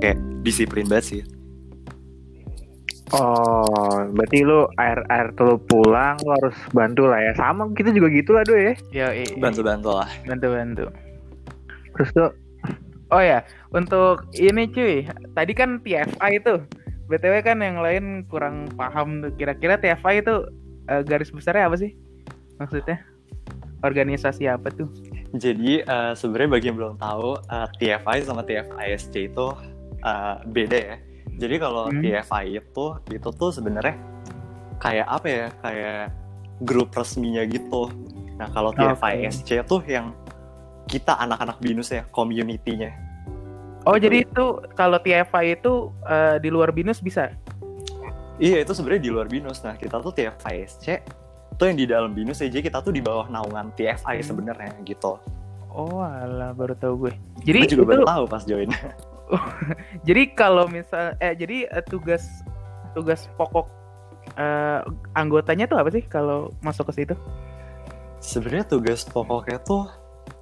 [0.00, 1.22] kayak disiplin banget sih
[3.08, 7.32] Oh, berarti lu air air tuh lu pulang lu harus bantu lah ya.
[7.40, 9.08] Sama kita juga gitu lah, doy ya.
[9.16, 10.84] I- bantu-bantu lah bantu bantu.
[11.96, 12.30] Terus tuh
[13.08, 13.40] Oh ya,
[13.72, 16.60] untuk ini cuy, tadi kan TFI itu,
[17.08, 19.32] btw kan yang lain kurang paham tuh.
[19.32, 20.44] Kira-kira TFI itu
[20.92, 21.96] eh, garis besarnya apa sih?
[22.60, 23.00] Maksudnya
[23.80, 24.92] organisasi apa tuh?
[25.32, 29.46] Jadi eh, sebenarnya bagi yang belum tahu eh, TFI sama TFISC itu
[30.00, 30.96] eh, beda ya.
[31.38, 32.02] Jadi kalau Hmm.
[32.02, 33.94] TFI itu itu tuh sebenarnya
[34.76, 35.46] kayak apa ya?
[35.58, 36.02] Kayak
[36.60, 37.90] grup resminya gitu.
[38.34, 38.82] Nah kalau Oke.
[38.82, 40.10] TFISC tuh yang
[40.84, 42.90] kita anak-anak binus ya, community-nya.
[43.86, 44.04] Oh Gitu.
[44.04, 45.72] jadi itu kalau TFI itu
[46.04, 47.30] eh, di luar binus bisa?
[48.38, 49.62] Iya itu sebenarnya di luar binus.
[49.62, 50.86] Nah kita tuh TFISC
[51.54, 54.26] tuh yang di dalam binus aja kita tuh di bawah naungan TFI Hmm.
[54.26, 55.18] sebenarnya gitu.
[55.68, 57.12] Oh alah baru tahu gue.
[57.42, 58.70] Jadi Gue juga itu, baru tahu pas join.
[60.08, 62.26] jadi kalau misal eh jadi eh, tugas
[62.92, 63.66] tugas pokok
[64.36, 64.80] eh,
[65.14, 67.14] anggotanya tuh apa sih kalau masuk ke situ?
[68.18, 69.86] Sebenarnya tugas pokoknya tuh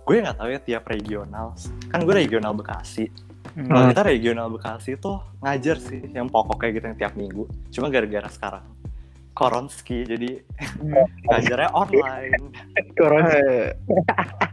[0.07, 1.53] gue nggak tahu ya tiap regional.
[1.91, 3.11] Kan gue regional Bekasi.
[3.57, 3.69] Hmm.
[3.69, 7.45] Kalau kita regional Bekasi tuh ngajar sih yang pokoknya gitu yang tiap minggu.
[7.75, 8.64] Cuma gara-gara sekarang
[9.37, 10.41] koronski jadi
[10.77, 11.05] Hmm.
[11.27, 12.33] ngajarnya online,
[12.95, 13.69] corona Eh,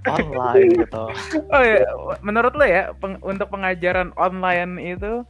[0.06, 1.03] online gitu.
[1.50, 1.88] Oh ya,
[2.20, 5.23] menurut lo ya peng- untuk pengajaran online itu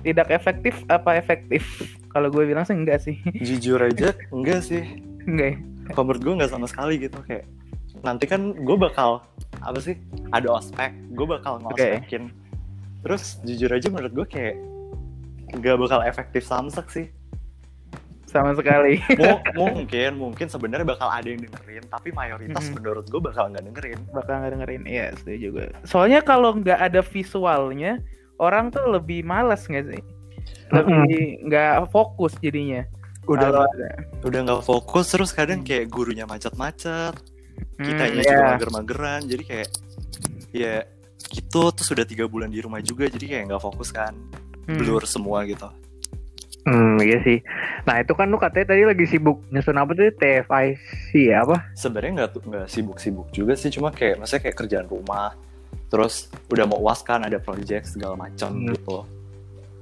[0.00, 1.62] tidak efektif apa efektif?
[2.08, 4.82] Kalau gue bilang sih enggak sih, Jujur aja enggak sih.
[5.22, 5.48] enggak.
[5.50, 5.56] ya?
[5.90, 7.44] Kalau menurut gue nggak sama sekali gitu kayak
[8.00, 9.20] nanti kan gue bakal
[9.58, 9.96] apa sih
[10.30, 12.28] ada ospek gue bakal ngospekin
[13.00, 14.56] terus jujur aja menurut gue kayak
[15.54, 17.06] nggak bakal efektif samsek sih
[18.34, 18.98] Sama sekali.
[19.14, 19.42] Mu-
[19.78, 22.74] mungkin mungkin sebenarnya bakal ada yang dengerin tapi mayoritas Mhm.
[22.74, 24.82] menurut gue bakal nggak dengerin Bakal nggak dengerin.
[24.84, 25.62] Iya, setuju juga.
[25.84, 28.02] Soalnya kalau nggak ada visualnya,
[28.36, 30.02] orang tuh lebih malas nggak sih?
[30.68, 32.82] Lebih nggak fokus jadinya.
[33.24, 33.88] udah ada.
[34.20, 37.16] udah nggak fokus terus kadang kayak gurunya macet-macet
[37.74, 38.28] Hmm, kitanya iya.
[38.28, 39.68] juga mager-mageran jadi kayak
[40.52, 40.74] ya
[41.30, 44.12] gitu terus udah tiga bulan di rumah juga jadi kayak nggak fokus kan
[44.64, 44.76] Hmm.
[44.76, 45.64] blur semua gitu
[46.64, 47.44] Hmm, iya sih.
[47.84, 51.60] Nah, itu kan lu katanya tadi lagi sibuk nyusun apa tuh TFIC ya apa?
[51.72, 55.36] sebenarnya nggak tuh nggak sibuk-sibuk juga sih cuma kayak maksudnya kayak kerjaan rumah
[55.86, 58.72] terus udah mau uas kan ada project segala macam Hmm.
[58.72, 59.04] gitu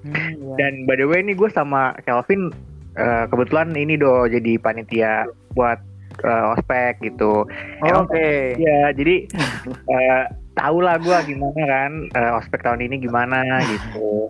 [0.02, 0.54] Hmm, iya.
[0.58, 2.50] Dan by the way nih gue sama Kelvin
[2.92, 5.78] eh, kebetulan ini do jadi panitia buat
[6.18, 7.46] eh, ospek gitu.
[7.80, 8.58] Oh, Oke.
[8.58, 9.30] Iya, jadi
[9.94, 10.22] eh,
[10.52, 14.28] tahu lah gue gimana kan eh, ospek tahun ini gimana gitu.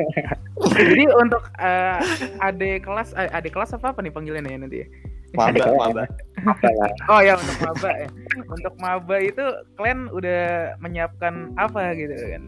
[0.78, 1.98] Jadi untuk eh,
[2.42, 4.88] adik kelas eh, adik kelas apa apa nih panggilannya ya nanti ya?
[5.34, 6.04] maba maba
[6.46, 6.86] Apa ya?
[7.10, 8.08] Oh ya untuk maba ya.
[8.46, 9.44] Untuk maba itu
[9.76, 10.42] kalian udah
[10.80, 12.42] menyiapkan apa gitu kan?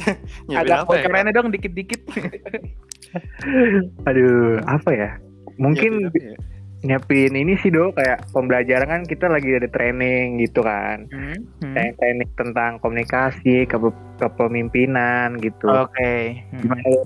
[0.60, 2.00] Agak apa ya bocorannya dong dikit-dikit.
[4.08, 5.10] Aduh, apa ya?
[5.56, 6.36] Mungkin ya?
[6.80, 11.04] Nyiapin ini sih do kayak pembelajaran kan kita lagi ada training gitu kan.
[11.12, 11.74] Hmm, hmm.
[11.76, 15.68] Training, training tentang komunikasi, kepe- kepemimpinan gitu.
[15.68, 16.40] Oke.
[16.52, 16.60] Hmm.
[16.64, 17.02] Gimana lu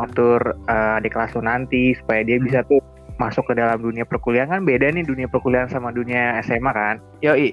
[0.00, 0.40] atur
[0.70, 2.80] eh, adik kelas nanti supaya dia bisa tuh
[3.20, 6.96] masuk ke dalam dunia perkuliahan kan beda nih dunia perkuliahan sama dunia SMA kan.
[7.20, 7.52] Yoi.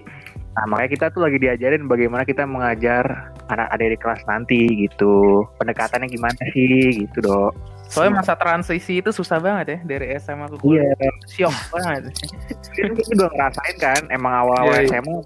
[0.57, 3.05] Nah, makanya kita tuh lagi diajarin bagaimana kita mengajar
[3.53, 5.45] anak adik kelas nanti gitu.
[5.61, 7.76] Pendekatannya gimana sih gitu, Dok.
[7.87, 10.91] Soalnya masa transisi itu susah banget ya dari SMA ke kuliah.
[10.93, 12.01] Iya, Syok banget.
[12.73, 14.89] kita kita udah ngerasain kan emang awal-awal Iya, iya.
[14.93, 15.17] SMA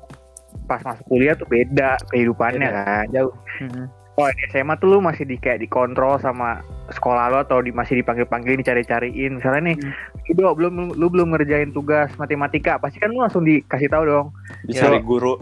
[0.65, 2.83] pas masuk kuliah tuh beda kehidupannya Beda.
[2.83, 3.05] kan.
[3.11, 3.33] Jauh.
[3.59, 3.85] Hmm.
[4.13, 6.59] Oh, di SMA tuh lu masih di kayak dikontrol sama
[6.91, 9.39] sekolah lo atau di, masih dipanggil-panggil dicari-cariin.
[9.39, 10.35] Misalnya nih, Hmm.
[10.35, 14.27] lu, belum lu belum ngerjain tugas matematika, pasti kan lu langsung dikasih tahu dong
[14.63, 14.99] bisa Ya.
[14.99, 15.39] guru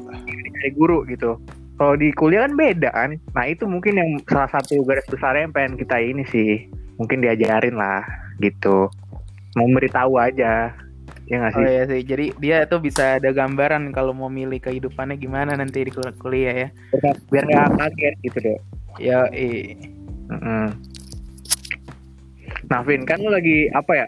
[0.54, 1.42] dari guru gitu.
[1.76, 3.10] Kalau di kuliah kan beda kan.
[3.34, 6.70] Nah, itu mungkin yang salah satu garis besarnya yang pengen kita ini sih.
[7.00, 8.04] Mungkin diajarin lah
[8.38, 8.92] gitu.
[9.56, 10.76] Mau beritahu aja.
[11.30, 11.62] Ya nggak sih?
[11.62, 12.02] Oh iya sih.
[12.04, 16.68] Jadi dia tuh bisa ada gambaran kalau mau milih kehidupannya gimana nanti di kul- kuliah
[16.68, 16.70] ya.
[17.32, 18.60] Biar nggak kaget gitu deh.
[19.00, 19.78] Ya, eh.
[22.70, 24.08] Nah, Vin, kan lu lagi apa ya?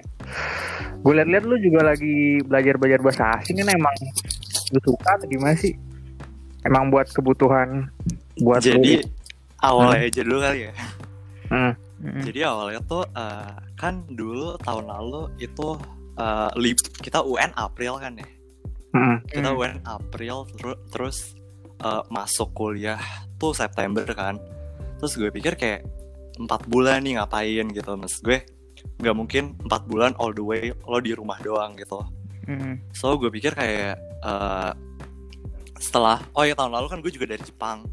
[1.01, 3.95] Gue liat-liat lu juga lagi belajar-belajar bahasa asing kan emang
[4.69, 5.74] lu suka atau gimana sih?
[6.62, 7.89] Emang buat kebutuhan
[8.38, 9.10] buat jadi lu?
[9.66, 10.74] awalnya aja dulu kali ya
[11.51, 11.74] Hmm.
[12.01, 12.25] Mm-mm.
[12.25, 15.77] jadi awalnya tuh eh, kan dulu tahun lalu itu
[16.15, 18.27] eh, lib kita UN April kan ya
[18.92, 19.18] Mm-mm.
[19.25, 19.59] kita Hmm.
[19.59, 21.38] UN April teru- terus
[21.77, 22.98] eh, masuk kuliah
[23.38, 24.42] tuh September kan
[24.98, 25.86] terus gue pikir kayak
[26.38, 28.42] empat bulan nih ngapain gitu mas gue
[28.97, 32.01] nggak mungkin empat bulan all the way lo di rumah doang gitu
[32.45, 32.81] Mm-mm.
[32.92, 34.71] so gue pikir kayak eh,
[35.77, 37.86] setelah oh ya tahun lalu kan gue juga dari Jepang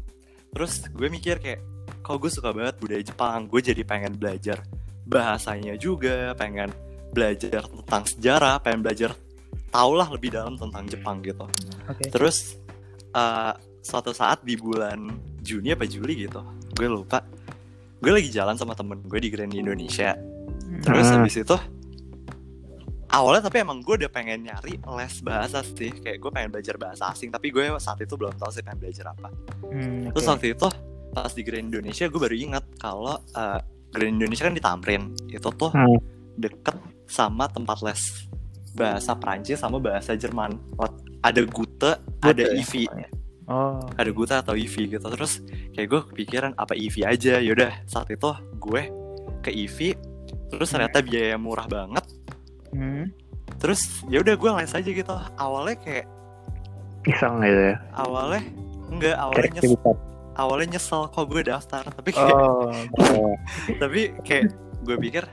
[0.49, 1.61] terus gue mikir kayak
[1.99, 4.63] kok gue suka banget budaya Jepang gue jadi pengen belajar
[5.03, 6.69] bahasanya juga pengen
[7.09, 9.11] belajar tentang sejarah pengen belajar
[9.69, 11.45] tahulah lebih dalam tentang Jepang gitu
[11.85, 12.09] Oke.
[12.09, 12.57] terus
[13.09, 15.09] eh, suatu saat di bulan
[15.39, 16.41] Juni apa Juli gitu
[16.71, 17.21] gue lupa
[17.97, 20.13] gue lagi jalan sama temen gue di Grand Indonesia
[20.59, 20.85] Hmm.
[20.85, 21.15] terus Hmm.
[21.17, 21.55] habis itu
[23.09, 27.09] awalnya tapi emang gue udah pengen nyari les bahasa sih kayak gue pengen belajar bahasa
[27.09, 29.33] asing tapi gue saat itu belum tahu sih pengen belajar apa
[29.65, 30.31] Hmm, terus oke.
[30.31, 30.67] waktu itu
[31.11, 33.59] pas di Grand Indonesia gue baru ingat kalau eh,
[33.89, 35.97] Grand Indonesia kan di Tamrin itu tuh Hmm.
[36.35, 38.29] deket sama tempat les
[38.71, 40.55] bahasa Prancis sama bahasa Jerman
[41.19, 42.53] ada Gute, ada ya?
[42.55, 42.85] Ivi
[43.49, 43.81] Oh.
[43.97, 45.41] ada Gute atau Ivi gitu terus
[45.73, 48.81] kayak gue kepikiran apa Ivi aja yaudah saat itu gue
[49.41, 49.97] ke Ivi
[50.47, 52.05] terus ternyata biaya murah banget
[52.69, 53.09] Hmm.
[53.57, 56.05] terus ya udah gue les aja gitu awalnya kayak
[57.01, 57.75] Iseng gitu ya.
[57.91, 58.45] awalnya
[58.87, 59.97] enggak awalnya nyesel.
[60.39, 62.71] Awalnya nyesel kok gue daftar tapi kayak Oh.
[63.81, 65.23] Tapi kayak gue pikir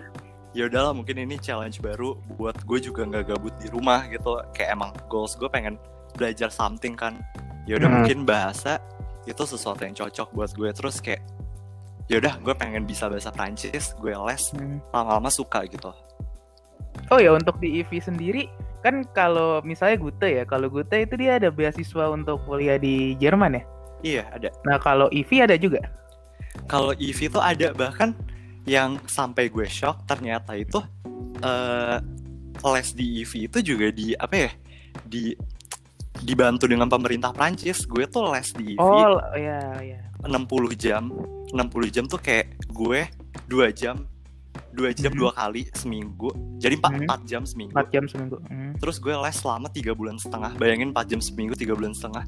[0.52, 4.72] ya udahlah mungkin ini challenge baru buat gue juga nggak gabut di rumah gitu kayak
[4.72, 5.76] emang goals gue pengen
[6.16, 7.20] belajar something kan
[7.64, 7.96] ya udah Hmm.
[8.02, 8.80] mungkin bahasa
[9.24, 11.20] itu sesuatu yang cocok buat gue terus kayak
[12.06, 14.80] ya udah gue pengen bisa bahasa Prancis gue les Hmm.
[14.90, 15.92] lama-lama suka gitu
[17.12, 18.48] Oh ya untuk di IV sendiri
[18.80, 23.58] kan kalau misalnya Gute ya, kalau Gute itu dia ada beasiswa untuk kuliah di Jerman
[23.58, 23.64] ya.
[24.00, 25.80] Iya ada Nah kalau IV ada juga.
[26.64, 28.16] kalau EV tuh ada bahkan
[28.64, 30.80] yang sampai gue shock ternyata itu
[31.38, 31.98] eh
[32.66, 34.50] les di EV itu juga di apa ya
[35.04, 35.36] di
[36.16, 40.00] dibantu dengan pemerintah Prancis gue tuh les di EV Oh ya ya.
[40.24, 40.32] 60
[40.74, 41.12] jam
[41.52, 41.54] 60
[41.90, 43.04] jam tuh kayak gue
[43.44, 44.00] dua jam
[44.72, 45.18] dua jam Mhm.
[45.18, 47.00] dua kali seminggu jadi empat Mhm.
[47.04, 48.36] empat jam seminggu 4 jam seminggu.
[48.42, 48.72] Hmm.
[48.76, 52.24] terus gue les selama tiga bulan setengah bayangin 4 jam seminggu tiga bulan setengah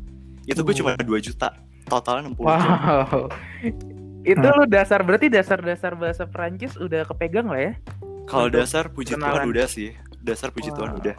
[0.48, 1.52] itu gue cuma 2 juta
[1.84, 3.28] totalnya 60 jam Wow.
[4.24, 4.56] itu Hmm.
[4.56, 7.72] lu dasar berarti dasar-dasar bahasa Prancis udah kepegang lah ya.
[8.24, 9.46] kalau dasar puji Tuhan kenalan.
[9.46, 10.98] udah sih dasar puji Tuhan Wow.
[10.98, 11.16] udah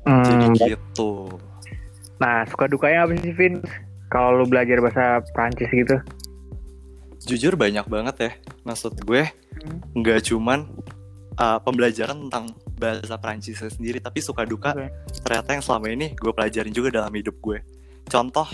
[0.00, 0.24] Hmm,
[0.54, 1.28] jadi gitu
[2.18, 3.62] Nah, suka dukanya apa sih, Vin?
[4.08, 5.96] Kalau lu belajar bahasa Prancis gitu?
[7.20, 8.30] jujur banyak banget ya
[8.62, 9.82] maksud gue Hmm.
[9.92, 10.64] nggak cuman
[11.34, 14.88] uh, pembelajaran tentang bahasa Prancis sendiri tapi suka duka Oke.
[15.20, 17.58] ternyata yang selama ini gue pelajarin juga dalam hidup gue
[18.08, 18.48] contoh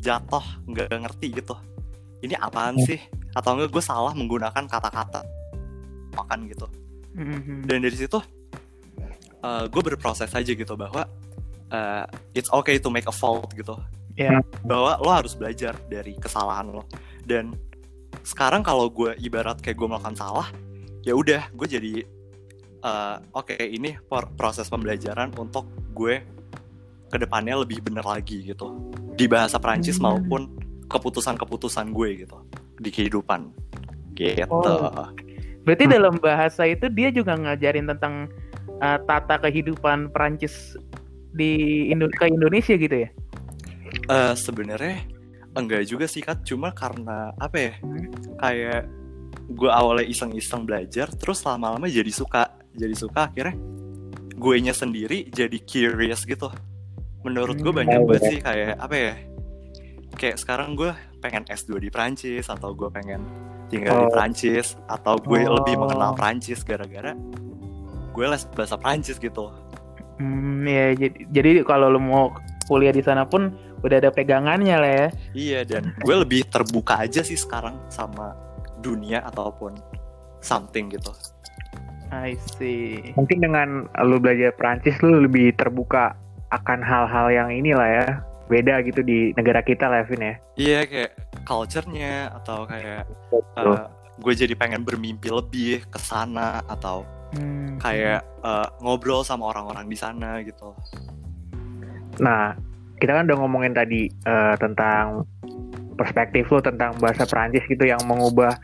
[0.00, 1.54] jatuh nggak ngerti gitu.
[2.24, 2.98] Ini apaan sih?
[3.36, 5.22] Atau enggak gue salah menggunakan kata-kata
[6.14, 6.66] makan gitu.
[7.14, 7.70] Mhm.
[7.70, 8.18] dan dari situ
[9.38, 11.06] uh, gue berproses aja gitu bahwa
[11.70, 12.04] uh,
[12.34, 13.78] it's okay to make a fault gitu.
[14.14, 14.38] Ya.
[14.62, 16.86] bahwa lo harus belajar dari kesalahan lo.
[17.26, 17.54] Dan
[18.22, 20.46] sekarang kalau gue ibarat kayak gue melakukan salah
[21.02, 21.92] ya udah gue jadi
[22.86, 26.22] uh, oke ini por- proses pembelajaran untuk gue
[27.14, 28.74] ke depannya lebih bener lagi gitu
[29.14, 30.18] di bahasa Prancis Hmm.
[30.18, 30.50] maupun
[30.90, 32.36] keputusan-keputusan gue gitu
[32.82, 33.54] di kehidupan
[34.18, 34.90] gitu Oh.
[35.64, 38.28] Berarti dalam bahasa itu dia juga ngajarin tentang
[38.82, 40.74] uh, tata kehidupan Prancis
[41.32, 43.08] di Indo ke Indonesia gitu ya.
[44.10, 45.06] Eh, sebenarnya
[45.54, 48.10] enggak juga sih Kat cuma karena apa ya Hmm.
[48.42, 48.82] kayak
[49.54, 53.54] gue awalnya iseng-iseng belajar terus lama-lama jadi suka jadi suka akhirnya
[54.34, 56.50] gue nya sendiri jadi curious gitu
[57.24, 57.80] menurut gue Hmm.
[57.80, 58.30] banyak Oh, banget iya.
[58.30, 59.12] sih kayak apa ya
[60.14, 63.24] kayak sekarang gue pengen S2 di Prancis atau gue pengen
[63.66, 64.12] tinggal di Oh.
[64.12, 65.58] Prancis atau gue Oh.
[65.58, 67.16] lebih mengenal Prancis gara-gara
[68.10, 69.50] gue les bahasa Prancis gitu
[70.14, 72.30] Hmm, ya jadi, jadi kalau lu mau
[72.64, 75.08] kuliah di sana pun udah ada pegangannya lah ya.
[75.34, 78.30] iya dan gue lebih terbuka aja sih sekarang sama
[78.78, 79.74] dunia ataupun
[80.38, 81.10] something gitu
[82.06, 83.10] I see.
[83.12, 83.68] Mungkin dengan
[84.00, 86.14] lu belajar Prancis, lu lebih terbuka
[86.54, 88.06] akan hal-hal yang inilah ya.
[88.44, 90.34] Beda gitu di negara kita lah, Vin ya.
[90.54, 91.10] Iya kayak
[91.42, 93.72] culture-nya atau kayak Betul.
[93.74, 93.88] uh,
[94.20, 97.02] gue jadi pengen bermimpi lebih ke sana atau
[97.34, 97.82] Hmm.
[97.82, 100.70] kayak uh, ngobrol sama orang-orang di sana gitu.
[102.22, 102.54] Nah,
[103.02, 105.26] kita kan udah ngomongin tadi eh, tentang
[105.98, 108.54] perspektif lu tentang bahasa Prancis gitu yang mengubah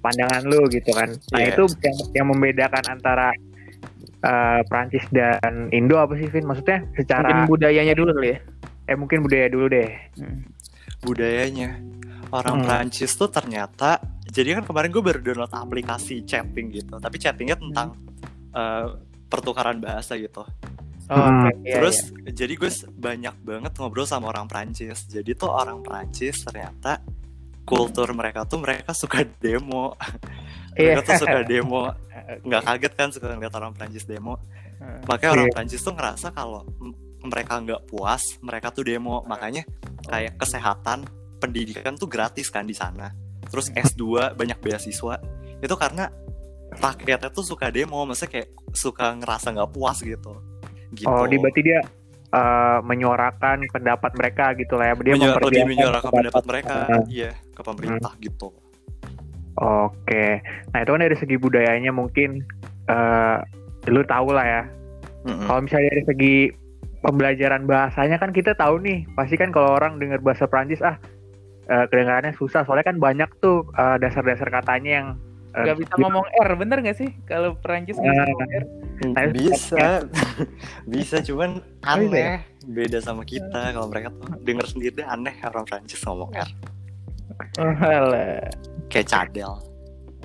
[0.00, 1.12] pandangan lu gitu kan.
[1.36, 1.52] Nah, Iya.
[1.52, 3.28] itu yang, yang membedakan antara
[4.24, 6.42] eh, Prancis dan Indo apa sih, Vin?
[6.42, 8.38] Maksudnya mungkin secara budayanya dulu kali ya.
[8.84, 9.88] eh mungkin budaya dulu deh.
[10.16, 10.44] Hmm.
[11.00, 11.76] Budayanya
[12.30, 12.64] orang Hmm.
[12.64, 17.94] Prancis tuh ternyata jadi kan kemarin gue baru download aplikasi chatting gitu, tapi chattingnya tentang
[18.50, 20.42] uh, pertukaran bahasa gitu.
[21.04, 21.44] Oh, Hmm.
[21.46, 25.04] oke, iya, Terus jadi gue banyak banget ngobrol sama orang Prancis.
[25.04, 26.98] Jadi tuh orang Prancis ternyata
[27.62, 29.92] kultur mereka tuh mereka suka demo.
[30.74, 30.92] Iya.
[30.92, 31.80] mereka tuh suka demo.
[32.42, 34.34] Nggak kaget kan suka ngeliat orang Prancis demo.
[34.74, 35.00] iya.
[35.04, 36.62] Makanya orang Prancis tuh ngerasa kalau
[37.20, 39.22] mereka nggak puas, mereka tuh demo.
[39.22, 39.62] Makanya
[40.04, 43.10] kayak kesehatan, pendidikan tuh gratis kan di sana.
[43.44, 44.02] terus S2
[44.32, 45.20] banyak beasiswa
[45.60, 46.08] itu karena
[46.74, 50.40] rakyatnya tuh suka demo maksudnya kayak suka ngerasa nggak puas gitu
[50.90, 51.78] gitu Oh, di berarti dia
[52.32, 54.94] eh, menyuarakan pendapat mereka gitu lah ya.
[54.96, 57.04] Dia Menyu- lebih menyuarakan pendapat mereka Ah.
[57.06, 58.48] iya ke pemerintah gitu
[59.56, 60.42] Oke.
[60.70, 62.42] Nah, itu kan dari segi budayanya mungkin
[62.84, 63.38] eh
[63.86, 64.62] lu tahu lah ya.
[65.24, 65.46] Mm-mm.
[65.46, 66.34] Kalau misalnya dari segi
[67.00, 70.96] pembelajaran bahasanya kan kita tahu nih, pasti kan kalau orang dengar bahasa Prancis ah
[71.64, 75.08] eh, kedengarannya susah soalnya kan banyak tuh eh, dasar-dasar katanya yang
[75.52, 77.12] eh, Gak bisa ngomong R, bener gak sih?
[77.24, 78.26] Kalau Perancis nggak bisa Ah.
[78.26, 78.64] ngomong R.
[79.06, 79.84] Nah, bisa
[80.92, 81.50] bisa cuman
[81.84, 82.28] Oh, iya ya?
[82.32, 82.32] aneh
[82.64, 86.48] beda sama kita kalau mereka tuh denger sendiri deh aneh orang Prancis ngomong R
[87.58, 87.66] Oh.
[88.94, 89.58] Kayak cadel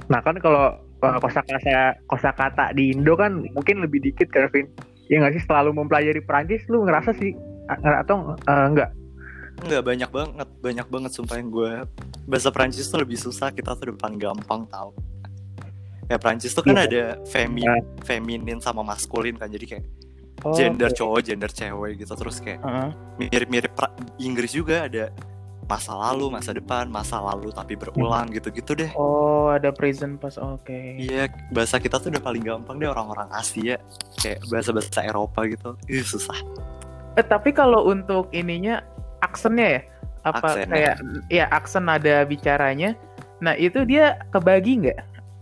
[0.05, 1.59] Nah kan kalau uh, kosakata
[2.05, 4.69] kosakata di Indo kan mungkin lebih dikit kan Vin.
[5.05, 7.33] Ya nggak sih selalu mempelajari Perancis lu ngerasa sih
[7.67, 8.93] atau uh, enggak?
[9.59, 11.71] nggak banyak banget banyak banget sumpah yang gue
[12.23, 14.95] bahasa Prancis tuh lebih susah kita tuh depan gampang tau
[16.07, 16.87] ya Prancis tuh kan Iya.
[16.87, 17.75] ada femi Nah.
[18.01, 19.85] feminin sama maskulin kan jadi kayak
[20.39, 20.95] Oh, gender oke.
[20.95, 22.63] cowok gender cewek gitu terus kayak
[23.19, 25.11] mirip-mirip pra- Inggris juga ada
[25.69, 30.37] masa lalu masa depan masa lalu tapi berulang gitu-gitu deh Oh, ada prison pass.
[30.37, 30.97] Oke.
[30.97, 33.81] Iya, bahasa kita tuh udah paling gampang deh orang-orang Asia.
[34.21, 35.73] Kayak bahasa-bahasa Eropa gitu.
[35.89, 36.37] Ih, susah.
[37.17, 38.85] Eh, tapi kalau untuk ininya
[39.25, 39.81] aksennya ya?
[40.21, 40.95] Apa Aksen, kayak
[41.33, 42.93] ya aksen ada bicaranya.
[43.41, 44.99] Nah, itu dia kebagi nggak?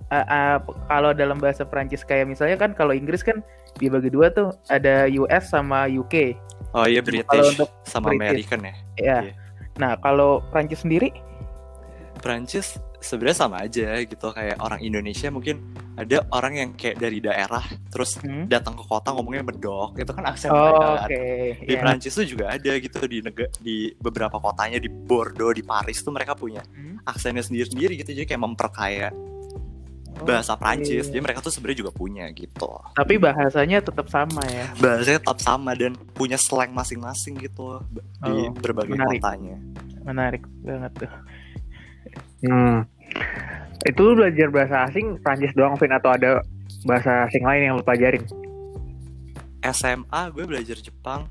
[0.08, 0.58] Eh, eh,
[0.88, 3.44] kalau dalam bahasa Perancis kayak misalnya kan kalau Inggris kan
[3.76, 6.38] dibagi dua tuh ada US sama UK.
[6.72, 8.48] Oh iya, Kalau British untuk sama British.
[8.48, 8.76] American ya.
[8.96, 9.20] Ya.
[9.28, 9.34] Iya.
[9.78, 11.10] Nah, kalau Perancis sendiri
[12.18, 15.62] Prancis sebenarnya sama aja gitu kayak orang Indonesia mungkin
[15.94, 18.50] ada orang yang kayak dari daerah terus Hmm.
[18.50, 21.10] datang ke kota ngomongnya medok itu kan aksen Oh, mereka kan.
[21.62, 21.80] Di Ya.
[21.80, 26.10] Prancis tuh juga ada gitu di nega- di beberapa kotanya di Bordeaux, di Paris tuh
[26.10, 26.98] mereka punya Hmm.
[27.04, 29.14] aksennya sendiri-sendiri gitu jadi kayak memperkaya
[30.24, 30.54] bahasa.
[30.56, 31.08] Prancis.
[31.08, 32.70] Jadi mereka tuh sebenarnya juga punya gitu.
[32.94, 34.66] Tapi bahasanya tetap sama ya.
[34.78, 37.84] bahasanya tetap sama dan punya slang masing-masing gitu
[38.24, 39.20] di Oh, berbagai menarik.
[39.20, 39.58] kotanya.
[40.04, 41.12] Menarik banget tuh.
[42.40, 42.86] Hmm.
[43.84, 46.42] Itu lu belajar bahasa asing Prancis doang Vin atau ada
[46.84, 48.24] bahasa asing lain yang lu pelajarin?
[49.64, 51.28] SMA gue belajar Jepang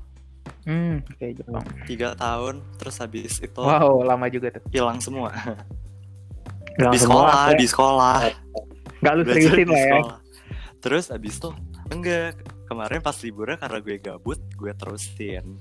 [0.63, 1.63] Hmm, oke Jepang.
[1.83, 4.63] tiga tahun, terus habis itu Wow, lama juga tuh.
[4.69, 5.31] hilang semua
[6.75, 7.55] Bilang di semua, sekolah, ya.
[7.55, 8.15] di sekolah,
[9.07, 9.99] Nggak lu seriusin lah ya.
[10.77, 11.49] Terus habis itu
[11.87, 12.35] enggak
[12.65, 15.55] kemarin pas liburnya karena gue gabut, gue terusin.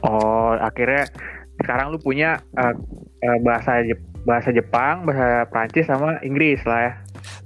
[0.00, 1.08] Oh, akhirnya
[1.56, 2.74] sekarang lu punya uh,
[3.22, 6.92] uh, bahasa Jep- bahasa Jepang, bahasa Prancis sama Inggris lah ya.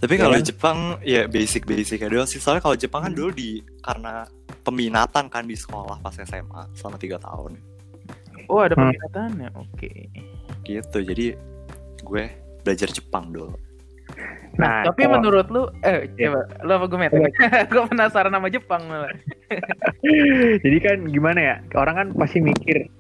[0.01, 0.45] Tapi kalau kan?
[0.45, 2.41] Jepang ya basic-basic doang sih.
[2.41, 3.19] Soalnya kalau Jepang kan Hmm.
[3.21, 4.25] dulu di karena
[4.61, 7.57] peminatan kan di sekolah pas SMA selama tiga tahun
[8.47, 8.91] Oh, ada Hmm.
[8.91, 9.49] peminatannya.
[9.55, 9.91] Oke.
[10.63, 10.99] gitu.
[11.01, 11.27] Jadi
[12.01, 12.25] gue
[12.61, 13.55] belajar Jepang dulu.
[14.59, 16.29] Nah, Tapi kalau- menurut lu eh Iya.
[16.29, 17.13] coba lu apa gue met?
[17.71, 19.09] gue penasaran sama Jepang malah.
[20.65, 21.55] Jadi kan gimana ya?
[21.75, 22.91] Orang kan pasti mikir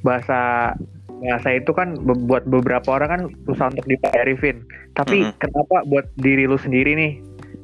[0.00, 0.72] bahasa
[1.20, 4.56] bahasa itu kan buat beberapa orang kan susah untuk dipelajari Vin.
[4.94, 5.36] Tapi Mm-mm.
[5.36, 7.12] kenapa buat diri lu sendiri nih?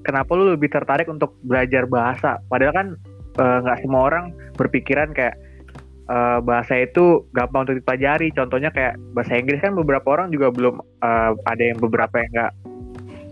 [0.03, 2.37] Kenapa lu lebih tertarik untuk belajar bahasa?
[2.49, 2.89] Padahal kan
[3.37, 4.25] eh, nggak semua orang
[4.57, 5.37] berpikiran kayak
[6.07, 8.29] eh, bahasa itu gampang untuk dipelajari.
[8.31, 12.53] Contohnya kayak bahasa Inggris kan beberapa orang juga belum eh, ada yang beberapa yang nggak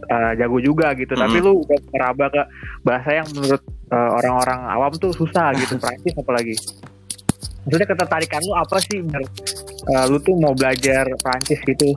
[0.05, 1.13] eh, jago juga gitu.
[1.13, 1.45] Tapi Mm.
[1.45, 2.43] lu udah meraba ke
[2.81, 5.75] bahasa yang menurut eh, orang-orang awam tuh susah gitu.
[5.83, 6.55] Prancis apalagi.
[7.65, 9.23] Maksudnya ketertarikan lu apa sih biar
[9.87, 11.97] eh, lu tuh mau belajar Prancis gitu?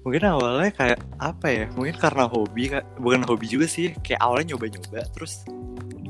[0.00, 1.64] Mungkin awalnya kayak apa ya?
[1.70, 3.92] Mungkin karena hobi, bukan hobi juga sih.
[4.00, 5.44] Kayak awalnya nyoba-nyoba, terus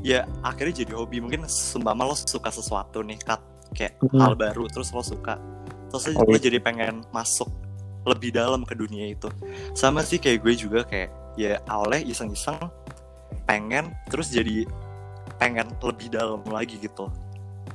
[0.00, 1.18] ya akhirnya jadi hobi.
[1.18, 3.42] Mungkin seumpama lo suka sesuatu nih, Kat.
[3.74, 4.22] Kayak Hmm.
[4.22, 5.34] hal baru, terus lo suka.
[5.90, 6.46] Terus Oh, lo iya.
[6.46, 7.50] jadi pengen masuk
[8.06, 9.28] lebih dalam ke dunia itu.
[9.74, 12.58] Sama sih kayak gue juga kayak ya awalnya iseng-iseng
[13.48, 14.68] pengen, terus jadi
[15.38, 17.08] pengen lebih dalam lagi gitu.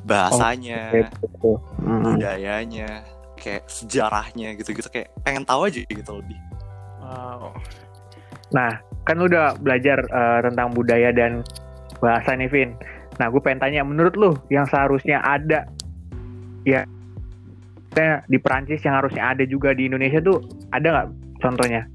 [0.03, 1.51] Bahasanya, Gitu.
[1.79, 2.03] Hmm.
[2.03, 3.07] budayanya,
[3.39, 6.39] kayak sejarahnya gitu-gitu kayak pengen tahu aja gitu lebih.
[6.99, 7.55] Wow.
[8.51, 11.41] Nah, kan lu udah belajar eh, tentang budaya dan
[12.03, 12.75] bahasa nih, Vin.
[13.17, 15.69] Nah, gue pengen tanya, menurut lu yang seharusnya ada
[16.67, 16.87] ya
[17.93, 20.41] misalnya di Perancis yang harusnya ada juga di Indonesia tuh
[20.73, 21.07] ada nggak
[21.45, 21.85] contohnya?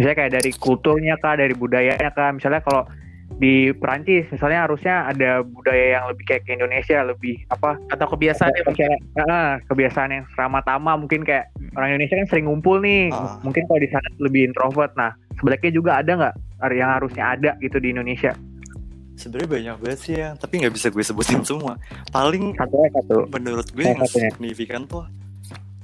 [0.00, 2.32] Misalnya kayak dari kulturnya kah, dari budayanya kah?
[2.32, 2.88] Misalnya kalau
[3.36, 7.76] di Perancis misalnya harusnya ada budaya yang lebih kayak ke Indonesia, lebih apa?
[7.92, 8.88] Atau kebiasaan ya mungkin.
[8.88, 13.12] Kayak, ah, kebiasaan yang ramah tamah mungkin kayak orang Indonesia kan sering ngumpul nih.
[13.12, 13.36] Ah.
[13.44, 14.96] Mungkin kalau di sana lebih introvert.
[14.96, 16.34] Nah, sebenarnya juga ada nggak
[16.72, 18.32] yang harusnya ada gitu di Indonesia?
[19.12, 21.76] Sebenarnya banyak banget sih ya, tapi nggak bisa gue sebutin semua.
[22.10, 23.16] Paling Satu satu.
[23.28, 24.30] menurut gue Salah yang satunya.
[24.32, 25.04] signifikan tuh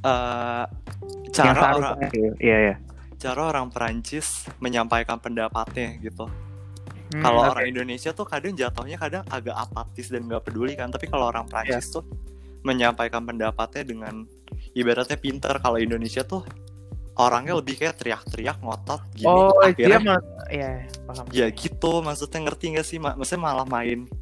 [0.00, 1.96] yang cara orang.
[2.38, 2.76] Iya ya.
[3.18, 6.30] cara orang Perancis menyampaikan pendapatnya gitu.
[7.08, 7.50] Hmm, kalau oke.
[7.50, 10.86] orang Indonesia tuh kadang jatuhnya kadang agak apatis dan nggak peduli kan.
[10.88, 11.94] Tapi kalau orang Perancis Iya.
[11.98, 12.04] tuh
[12.60, 14.22] menyampaikan pendapatnya dengan
[14.72, 15.56] ibaratnya pinter.
[15.56, 16.46] Kalau Indonesia tuh
[17.16, 19.26] orangnya lebih kayak teriak-teriak ngotot gini.
[19.26, 20.70] Oh, dia Akhirnya mah ya
[21.02, 21.24] paham.
[21.34, 24.17] ya gitu maksudnya ngerti gak sih Ma- maksudnya malah main Iya,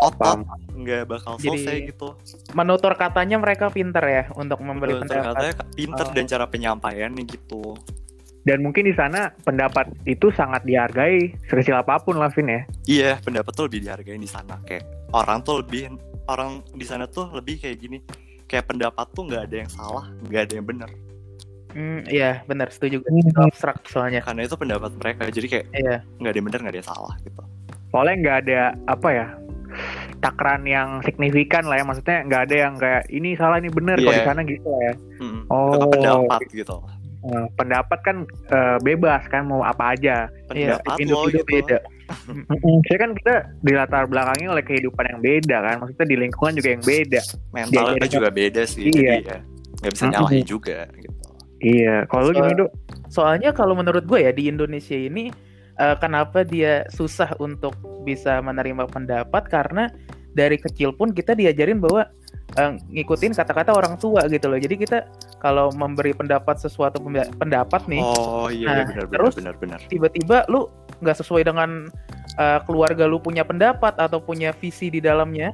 [0.00, 0.40] otot
[0.72, 2.08] nggak bakal Jadi, selesai gitu
[2.52, 5.28] Menutur katanya mereka pinter ya untuk memberi Betul, pendapat.
[5.30, 6.12] katanya pinter Oh.
[6.12, 7.76] dan cara penyampaiannya gitu
[8.40, 12.62] Dan mungkin di sana pendapat itu sangat dihargai sekecil apa pun lah Vin ya.
[12.86, 14.80] iya pendapat tuh lebih dihargai di sana kayak
[15.12, 15.92] orang tuh lebih
[16.26, 17.98] orang di sana tuh lebih kayak gini
[18.46, 20.90] kayak pendapat tuh nggak ada yang salah nggak ada yang benar
[21.70, 23.06] Hmm, iya benar setuju gue.
[23.08, 23.22] Hmm.
[23.22, 24.26] Itu abstrak soalnya.
[24.26, 25.96] karena itu pendapat mereka jadi kayak Iya.
[26.18, 27.42] nggak ada yang benar nggak ada yang salah gitu
[27.90, 29.26] Soalnya nggak ada apa ya
[30.20, 31.84] takaran yang signifikan lah ya.
[31.84, 33.96] Maksudnya nggak ada yang kayak ini salah ini benar.
[33.96, 34.16] Kalau Iya.
[34.16, 34.94] di sana gitu lah ya.
[35.18, 35.42] Mm-mm.
[35.46, 35.72] Oh.
[35.72, 36.76] Kan pendapat gitu
[37.20, 38.16] Eh, pendapat kan
[38.48, 40.32] eh, bebas kan mau apa aja.
[40.50, 41.78] Iya, pendapat lo individu gitu beda.
[42.82, 45.74] Saya kan kita di latar belakangi oleh kehidupan yang beda kan.
[45.78, 47.20] Maksudnya di lingkungan juga yang beda.
[47.50, 48.92] mentalnya Diajarin- juga beda sih Iya.
[48.92, 49.38] jadi ya
[49.76, 51.16] nggak bisa nyalahin juga gitu
[51.60, 51.96] Iya.
[52.06, 52.70] Kalau So- gimana Dok?
[53.10, 55.28] Soalnya kalau menurut gue ya di Indonesia ini
[55.80, 57.72] eh, kenapa dia susah untuk
[58.04, 59.88] bisa menerima pendapat karena
[60.30, 62.06] dari kecil pun kita diajarin bahwa
[62.54, 64.60] eh, ngikutin kata-kata orang tua gitu loh.
[64.60, 65.08] Jadi kita
[65.40, 67.00] kalau memberi pendapat sesuatu
[67.34, 70.68] pendapat nih oh iya Nah, iya benar benar terus- benar benar tiba-tiba lu
[71.00, 71.88] nggak sesuai dengan
[72.36, 75.50] eh, keluarga lu punya pendapat atau punya visi di dalamnya.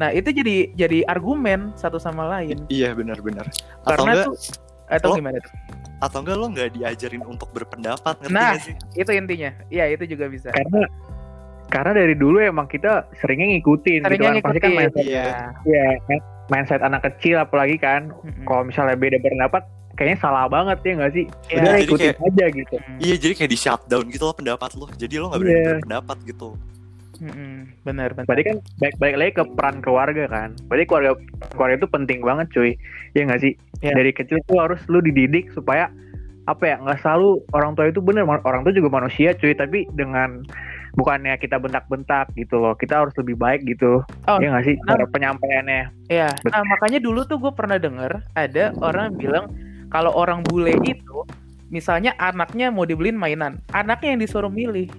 [0.00, 2.64] Nah, itu jadi jadi argumen satu sama lain.
[2.72, 3.44] iya benar benar
[3.84, 4.36] atau Karena enggak tuh
[4.88, 5.52] atau lo- gimana tuh?
[6.00, 8.50] Atau enggak lo nggak diajarin untuk berpendapat ngerti Nah.
[8.50, 9.50] nggak sih Itu intinya.
[9.68, 10.48] Iya, itu juga bisa.
[10.50, 10.88] Karena
[11.66, 14.42] karena dari dulu emang kita seringnya ngikutin Seringnya gitu kan.
[14.42, 14.80] Pasti kan ngikutin.
[14.80, 15.84] mindset, Iya.
[16.02, 16.16] ya,
[16.48, 18.10] mindset anak kecil apalagi kan.
[18.10, 18.42] Mm-mm.
[18.42, 21.24] Kalau misalnya beda pendapat kayaknya salah banget ya nggak sih?
[21.46, 22.76] Iya, Udah jadi ikutin kayak- aja gitu.
[22.76, 22.98] Mm.
[22.98, 25.68] Iya jadi kayak di shutdown gitu loh pendapat lo Jadi lo gak berani Iya.
[25.76, 26.48] berpendapat gitu
[27.20, 27.68] Mm-mm.
[27.84, 28.26] Benar, benar.
[28.26, 30.56] Berarti kan baik-baik lagi ke peran keluarga kan.
[30.66, 31.12] Berarti keluarga
[31.52, 32.70] keluarga itu penting banget cuy.
[33.12, 33.52] Iya nggak sih?
[33.84, 33.92] Iya.
[33.96, 35.92] Dari kecil tuh harus lu dididik supaya
[36.48, 40.42] apa ya nggak selalu orang tua itu bener orang tua juga manusia cuy tapi dengan
[40.98, 44.98] bukannya kita bentak-bentak gitu loh kita harus lebih baik gitu Oh, Iya nggak sih nah.
[44.98, 46.34] cara penyampaiannya Iya.
[46.42, 46.50] Betul.
[46.50, 49.46] Nah, makanya dulu tuh gue pernah denger ada orang bilang
[49.94, 51.22] kalau orang bule itu
[51.70, 54.90] misalnya anaknya mau dibeliin mainan, anaknya yang disuruh milih.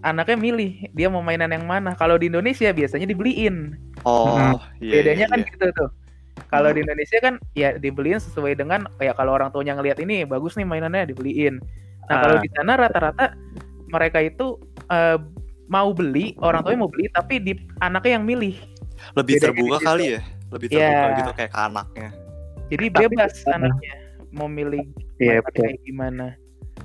[0.00, 1.92] Anaknya milih dia mau mainan yang mana.
[1.92, 3.74] Kalau di Indonesia biasanya dibeliin.
[4.02, 4.54] Oh Hmm.
[4.78, 5.48] iya Bedanya iya, kan iya.
[5.50, 5.90] gitu tuh.
[6.46, 6.76] Kalau Hmm.
[6.76, 10.62] di Indonesia kan ya dibeliin sesuai dengan ya kalau orang tuanya ngelihat ini bagus nih
[10.62, 11.58] mainannya dibeliin.
[12.06, 12.40] Nah, kalau Ah.
[12.40, 13.24] di sana rata-rata
[13.88, 14.56] mereka itu
[14.86, 15.18] eh,
[15.68, 18.56] mau beli, orang tuanya mau beli tapi di anaknya yang milih.
[19.12, 21.16] Lebih bedanya terbuka kali ya Lebih terbuka Iya.
[21.20, 22.08] gitu kayak ke anaknya
[22.66, 23.54] Jadi Tapi- bebas Ah.
[23.54, 23.94] anaknya
[24.30, 24.84] mau milih
[25.16, 26.26] Iya mainan betul kayak gimana.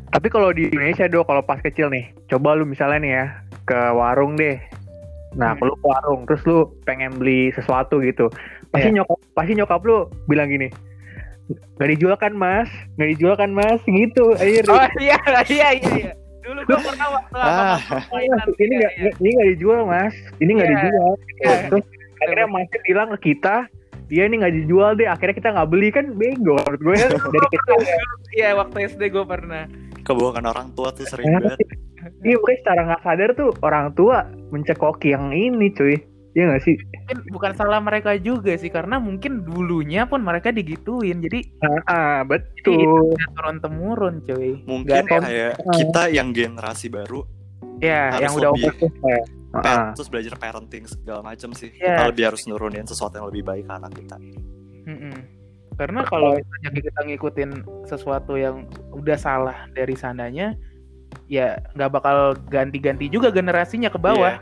[0.10, 3.26] Tapi kalau di Indonesia do kalau pas kecil nih coba lu misalnya nih ya
[3.64, 4.58] ke warung deh
[5.34, 5.66] nah Hmm.
[5.66, 8.30] lu ke warung terus lu pengen beli sesuatu gitu
[8.70, 9.02] pasti Iya.
[9.02, 10.70] nyokap pasti nyokap lu bilang gini
[11.76, 16.12] nggak dijual kan mas nggak dijual kan mas gitu akhir Oh iya iya iya iya.
[16.40, 17.80] Dulu gua pernah waktu Ah.
[18.10, 20.76] mainan ini nggak iya, ini nggak dijual mas ini nggak Iya.
[20.78, 21.56] dijual iya.
[21.68, 21.86] terus
[22.20, 23.56] akhirnya masnya bilang ke kita
[24.06, 27.48] dia ini nggak dijual deh akhirnya kita nggak beli kan bego menurut gue ya dari
[27.50, 27.98] kecil ya.
[28.34, 29.66] Iya waktu SD gue pernah.
[30.04, 31.64] Kebawakan orang tua tuh sering Nah, banget
[32.20, 34.18] Iya makanya secara nggak sadar tuh orang tua
[34.50, 35.96] mencekoki yang ini cuy
[36.34, 36.76] Iya nggak sih?
[36.76, 41.46] Mungkin bukan salah mereka juga sih karena mungkin dulunya pun mereka digituin jadi
[41.86, 43.14] Ah, betul.
[43.30, 44.58] turun temurun cuy.
[44.64, 47.22] Mungkin kayak kita yang generasi baru
[47.78, 49.22] ya harus yang udah lebih- over
[49.54, 51.94] Ah, pa- terus belajar parenting segala macam sih Iya.
[51.94, 54.18] Kita lebih harus nurunin sesuatu yang lebih baik ke anak kita.
[55.74, 57.52] Karena kalau misalnya kita ngikutin
[57.90, 60.54] sesuatu yang udah salah dari sananya,
[61.30, 64.38] ya nggak bakal ganti-ganti juga generasinya ke bawah.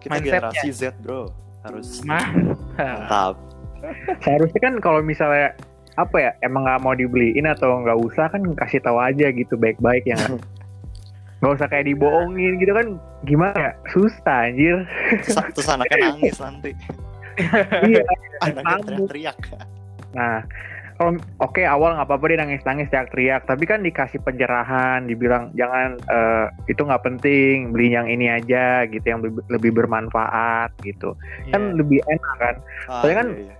[0.00, 0.52] Kita Mindsetnya.
[0.52, 1.28] generasi Z bro.
[1.60, 2.24] Harus Mah,
[2.76, 3.36] mantap.
[4.24, 5.52] Seharusnya kan kalau misalnya
[6.00, 10.08] apa ya emang nggak mau dibeliin atau nggak usah kan kasih tahu aja gitu baik-baik
[10.08, 10.40] ya nggak?
[11.56, 12.86] usah kayak dibohongin gitu kan
[13.24, 13.56] gimana?
[13.56, 14.84] Ya susah anjir.
[15.24, 16.70] Terus, terus anaknya nangis nanti.
[17.84, 18.04] Iya.
[18.44, 19.36] Anaknya teriak-teriak
[20.10, 20.42] nah
[20.94, 26.46] kalau oke awal nggak apa-apa dia nangis-nangis teriak-teriak tapi kan dikasih pencerahan dibilang jangan eh,
[26.66, 31.16] itu nggak penting beli yang ini aja gitu yang lebih, lebih bermanfaat gitu
[31.48, 31.80] kan Iya.
[31.80, 33.54] lebih enak kan Ah, Soalnya kan iya, iya.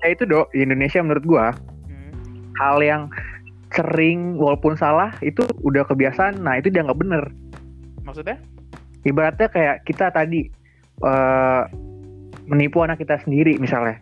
[0.00, 1.46] ya itu dok di Indonesia menurut gua
[1.84, 2.14] Hmm.
[2.54, 3.02] hal yang
[3.70, 7.26] sering walaupun salah itu udah kebiasaan nah itu dia nggak bener
[8.02, 8.38] Maksudnya?
[9.02, 10.46] ibaratnya kayak kita tadi
[11.00, 11.62] eh,
[12.44, 13.98] menipu anak kita sendiri misalnya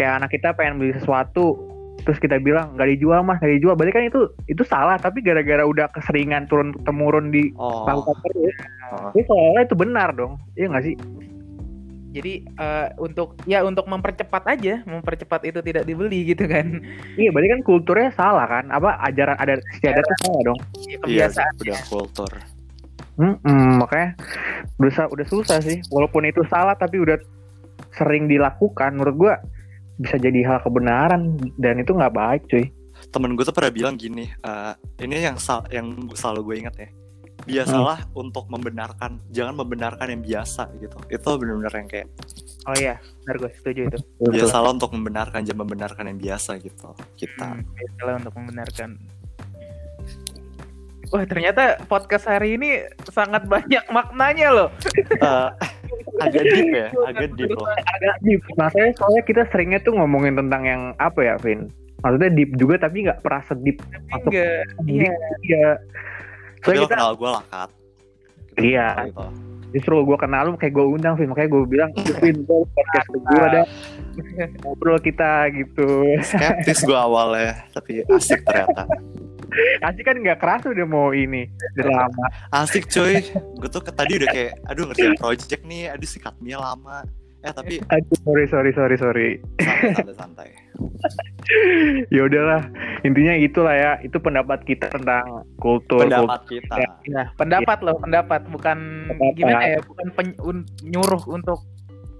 [0.00, 1.60] kayak anak kita pengen beli sesuatu
[2.00, 5.60] terus kita bilang nggak dijual mas nggak dijual berarti kan itu itu salah tapi gara-gara
[5.62, 8.56] udah keseringan turun temurun di Oh, lakukan terus
[8.88, 9.12] oh.
[9.12, 10.96] itu seolah itu benar dong iya nggak sih
[12.10, 16.82] Jadi eh, untuk ya untuk mempercepat aja, mempercepat itu tidak dibeli gitu kan.
[17.14, 20.96] iya berarti kan kulturnya salah kan apa ajaran ada istiadatnya salah dong Ya, iya
[21.30, 21.52] kebiasaan.
[21.60, 22.32] udah kultur
[23.14, 24.18] Mm-mm, makanya
[24.80, 27.14] udah udah susah sih walaupun itu salah tapi udah
[27.92, 29.34] sering dilakukan menurut gua
[30.00, 32.72] bisa jadi hal kebenaran dan itu nggak baik cuy.
[33.12, 34.72] Temen gue tuh pernah bilang gini eh,
[35.04, 36.88] ini yang sal- yang selalu gue ingat ya.
[37.40, 40.96] Biasalah untuk membenarkan jangan membenarkan yang biasa gitu.
[41.08, 42.08] Itu benar-benar yang kayak
[42.68, 43.98] Oh iya, benar gue setuju itu.
[44.20, 47.56] biasalah untuk membenarkan jangan membenarkan yang biasa gitu kita.
[47.56, 48.90] Hmm, biasalah untuk membenarkan.
[51.10, 54.68] Wah ternyata podcast hari ini sangat banyak maknanya loh.
[55.16, 55.48] Eh,
[56.20, 57.66] agak deep ya agak deep loh.
[57.68, 58.40] Agak deep.
[58.54, 61.70] Maksudnya soalnya kita seringnya tuh ngomongin tentang yang apa ya Vin?
[62.00, 63.76] Maksudnya deep juga tapi nggak pernah sedip
[64.08, 65.14] masuk Enggak, deep iya.
[65.44, 65.68] ya
[66.60, 67.70] soalnya kita kenal gue lah kat
[68.60, 68.88] Iya.
[69.70, 71.30] justru gue kenal lu kayak gue undang Vin.
[71.30, 73.62] Makanya gue bilang "Yuk, Vin ntar podcast gue ada
[74.66, 75.88] ngobrol kita gitu.
[76.26, 78.84] Skeptis gue awalnya tapi asik ternyata
[79.80, 83.20] Asik kan nggak keras udah mau ini udah lama asik cuy.
[83.56, 85.90] Gue tuh ke- tadi udah kayak aduh ngerjain project nih.
[85.90, 87.02] Aduh sikatnya lama.
[87.40, 89.28] Eh tapi Aduh, sorry sorry sorry sorry.
[89.56, 90.48] Santai santai santai.
[92.10, 92.62] Ya udahlah.
[93.02, 93.92] Intinya itulah ya.
[94.00, 96.74] Itu pendapat kita tentang kultur pendapat kita.
[97.08, 98.46] Nah, pendapat loh, pendapat.
[98.46, 99.34] Bukan Pendapat.
[99.34, 101.58] gimana ya, bukan pen- un- nyuruh untuk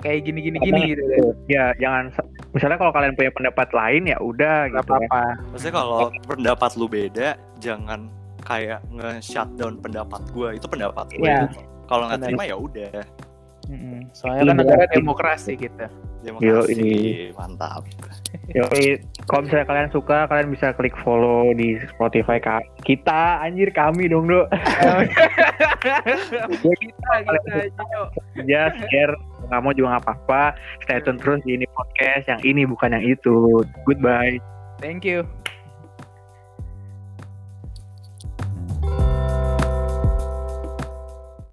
[0.00, 1.02] kayak gini gini gini gitu.
[1.04, 1.34] kultur.
[1.46, 2.08] ya jangan
[2.50, 4.98] misalnya kalau kalian punya pendapat lain ya udah Gak gitu ya.
[4.98, 5.22] apa-apa.
[5.48, 8.00] maksudnya kalau pendapat lu beda jangan
[8.40, 11.46] kayak nge-shutdown pendapat gue itu pendapat gue Iya.
[11.46, 11.60] gitu.
[11.84, 12.90] kalau nggak terima ya udah.
[14.10, 15.86] Soalnya kan negara demokrasi gitu.
[16.20, 17.32] demokrasi Yoi.
[17.32, 17.80] mantap
[18.50, 24.04] Yoi, kalau misalnya kalian suka kalian bisa klik follow di Spotify ka- kita anjir kami
[24.04, 24.44] dong do
[26.60, 28.02] kita kita Cino.
[28.44, 29.14] ya share
[29.50, 30.42] nggak mau juga nggak apa-apa.
[30.86, 33.66] Stay tune terus di ini podcast yang ini bukan yang itu.
[33.84, 34.38] Goodbye.
[34.78, 35.26] Thank you.